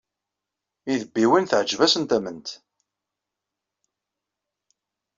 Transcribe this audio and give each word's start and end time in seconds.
Idebbiwen 0.91 1.45
teɛǧeb-asen 1.45 2.03
tament. 2.09 2.47